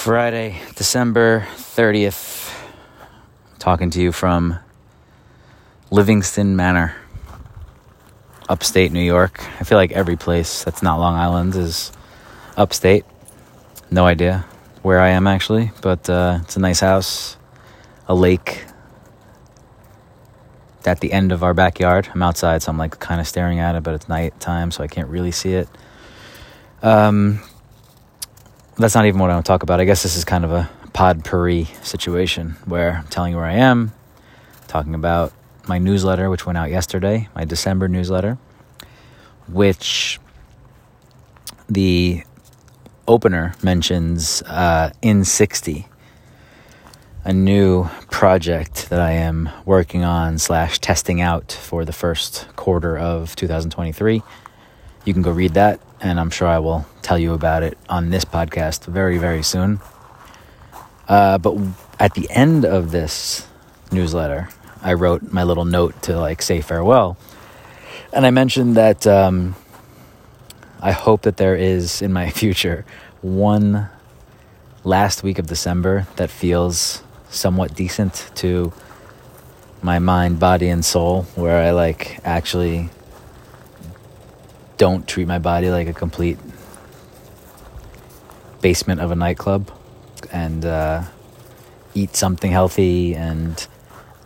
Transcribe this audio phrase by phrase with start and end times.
[0.00, 2.50] Friday, December 30th.
[3.58, 4.58] Talking to you from
[5.90, 6.94] Livingston Manor,
[8.48, 9.44] upstate New York.
[9.60, 11.92] I feel like every place that's not Long Island is
[12.56, 13.04] upstate.
[13.90, 14.46] No idea
[14.80, 17.36] where I am actually, but uh, it's a nice house,
[18.08, 18.64] a lake
[20.86, 22.08] at the end of our backyard.
[22.14, 24.82] I'm outside, so I'm like kind of staring at it, but it's night time, so
[24.82, 25.68] I can't really see it.
[26.82, 27.42] Um,
[28.76, 29.80] that's not even what I want to talk about.
[29.80, 33.54] I guess this is kind of a potpourri situation where I'm telling you where I
[33.54, 33.92] am,
[34.68, 35.32] talking about
[35.68, 38.38] my newsletter, which went out yesterday, my December newsletter,
[39.48, 40.18] which
[41.68, 42.24] the
[43.06, 45.86] opener mentions uh, N60
[47.24, 52.96] a new project that i am working on slash testing out for the first quarter
[52.96, 54.22] of 2023
[55.10, 58.10] you can go read that and i'm sure i will tell you about it on
[58.10, 59.80] this podcast very very soon.
[61.08, 61.58] Uh, but
[61.98, 63.48] at the end of this
[63.90, 64.48] newsletter
[64.82, 67.16] i wrote my little note to like say farewell.
[68.12, 69.56] And i mentioned that um,
[70.80, 72.84] I hope that there is in my future
[73.20, 73.88] one
[74.84, 78.72] last week of December that feels somewhat decent to
[79.82, 82.90] my mind, body, and soul, where I like actually
[84.80, 86.38] don't treat my body like a complete
[88.62, 89.70] basement of a nightclub
[90.32, 91.02] and uh,
[91.92, 93.68] eat something healthy and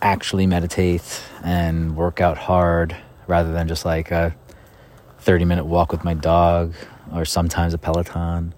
[0.01, 2.95] actually meditate and work out hard
[3.27, 4.33] rather than just like a
[5.19, 6.73] 30 minute walk with my dog
[7.13, 8.53] or sometimes a Peloton.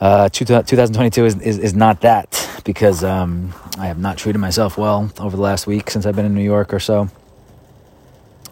[0.00, 5.12] Uh, 2022 is, is, is not that because um, I have not treated myself well
[5.20, 7.10] over the last week since I've been in New York or so.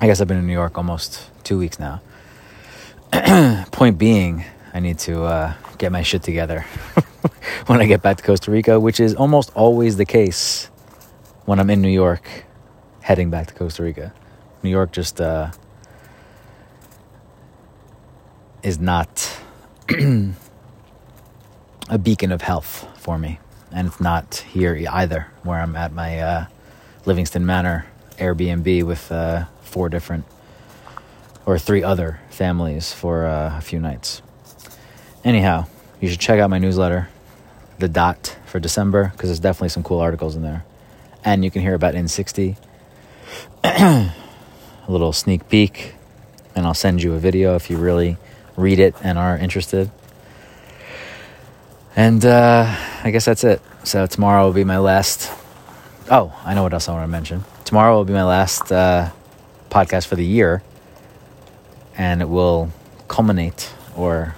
[0.02, 2.00] I guess I've been in New York almost two weeks now.
[3.70, 6.60] Point being, I need to uh, get my shit together
[7.66, 10.70] when I get back to Costa Rica, which is almost always the case
[11.44, 12.46] when I'm in New York
[13.02, 14.14] heading back to Costa Rica.
[14.62, 15.50] New York just uh,
[18.62, 19.38] is not
[21.90, 23.38] a beacon of health for me.
[23.70, 26.46] And it's not here either, where I'm at my uh,
[27.04, 27.84] Livingston Manor
[28.20, 30.24] Airbnb with uh, four different
[31.46, 34.22] or three other families for uh, a few nights.
[35.24, 35.66] Anyhow,
[36.00, 37.08] you should check out my newsletter,
[37.78, 40.64] The Dot, for December, because there's definitely some cool articles in there.
[41.24, 42.56] And you can hear about N60,
[43.64, 44.12] a
[44.88, 45.94] little sneak peek,
[46.54, 48.16] and I'll send you a video if you really
[48.56, 49.90] read it and are interested.
[51.96, 53.60] And uh, I guess that's it.
[53.84, 55.30] So tomorrow will be my last.
[56.10, 57.44] Oh, I know what else I want to mention.
[57.70, 59.10] Tomorrow will be my last uh,
[59.68, 60.60] podcast for the year,
[61.96, 62.72] and it will
[63.06, 64.34] culminate or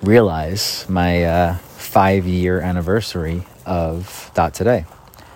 [0.00, 4.84] realize my uh, five year anniversary of Dot Today,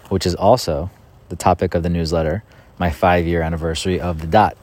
[0.09, 0.89] which is also
[1.31, 2.45] the topic of the newsletter,
[2.79, 4.57] my five year anniversary of the Dot.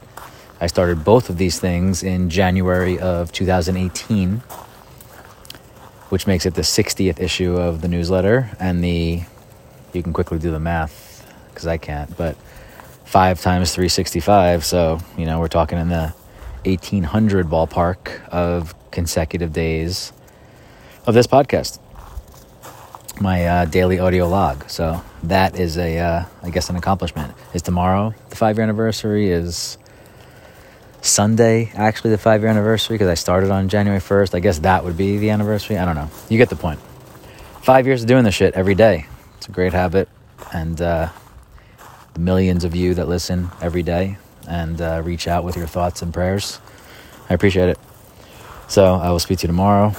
[0.62, 4.38] I started both of these things in January of 2018,
[6.08, 8.52] which makes it the 60th issue of the newsletter.
[8.58, 9.24] And the,
[9.92, 11.01] you can quickly do the math
[11.52, 12.36] because I can't, but
[13.06, 14.66] five times 365.
[14.66, 16.14] So, you know, we're talking in the
[16.66, 20.14] 1800 ballpark of consecutive days
[21.06, 21.80] of this podcast.
[23.20, 24.70] My uh, daily audio log.
[24.70, 27.34] So that is a, uh, I guess, an accomplishment.
[27.54, 29.30] Is tomorrow the five year anniversary?
[29.30, 29.78] Is
[31.02, 34.36] Sunday, actually, the five year anniversary, because I started on January 1st.
[34.36, 35.78] I guess that would be the anniversary.
[35.78, 36.10] I don't know.
[36.30, 36.80] You get the point.
[37.62, 39.06] Five years of doing this shit every day.
[39.38, 40.10] It's a great habit.
[40.54, 41.10] And uh,
[42.14, 44.18] the millions of you that listen every day
[44.48, 46.60] and uh, reach out with your thoughts and prayers,
[47.30, 47.80] I appreciate it.
[48.68, 49.90] So I will speak to you tomorrow,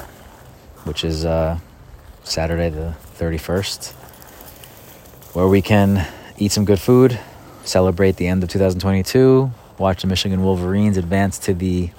[0.84, 1.58] which is uh,
[2.24, 3.92] Saturday the 31st,
[5.34, 6.06] where we can
[6.38, 7.18] eat some good food,
[7.64, 9.52] celebrate the end of 2022
[9.82, 11.90] watch the Michigan Wolverines advance to the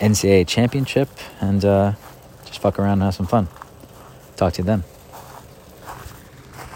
[0.00, 1.08] NCAA championship
[1.40, 1.92] and uh,
[2.46, 3.48] just fuck around and have some fun.
[4.36, 4.84] Talk to you then.